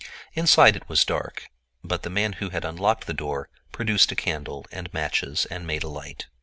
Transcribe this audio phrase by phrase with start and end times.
[0.33, 1.51] Inside it was dark,
[1.83, 5.83] but the man who had unlocked the door produced a candle and matches and made
[5.83, 6.25] a light.